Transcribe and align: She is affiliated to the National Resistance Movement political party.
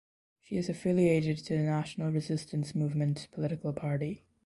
She 0.41 0.57
is 0.57 0.67
affiliated 0.67 1.37
to 1.45 1.55
the 1.55 1.61
National 1.61 2.11
Resistance 2.11 2.73
Movement 2.73 3.27
political 3.31 3.71
party. 3.71 4.23